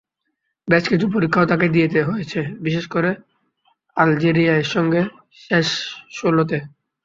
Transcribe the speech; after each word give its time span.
বেশ 0.67 0.83
কিছু 0.91 1.05
পরীক্ষাও 1.13 1.49
তাঁকে 1.51 1.67
দিতে 1.75 1.99
হয়েছে, 2.03 2.39
বিশেষ 2.65 2.85
করে 2.87 3.09
আলজেরিয়ার 3.97 4.71
সঙ্গে 4.73 5.01
শেষ 5.41 5.67
ষোলোতে। 6.17 6.57